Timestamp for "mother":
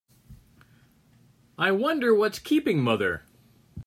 2.81-3.21